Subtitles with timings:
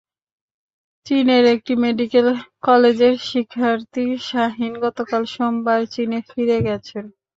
[1.05, 2.27] চীনের একটি মেডিকেল
[2.63, 7.05] কলেজের শিক্ষার্থী শাহীন গতকাল সোমবার চীনে ফিরে গেছেন।